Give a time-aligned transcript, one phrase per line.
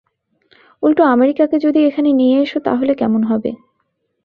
[0.83, 3.51] উল্টো আমেরিকাকে যদি এখানে নিয়ে এসো তাহলে কেমন হবে?